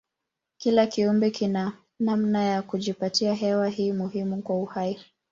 [0.57, 4.99] Kila kiumbe kina namna ya kujipatia hewa hii muhimu kwa uhai.